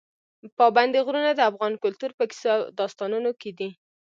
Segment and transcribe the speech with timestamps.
[0.57, 3.69] پابندي غرونه د افغان کلتور په کیسو او داستانونو کې دي.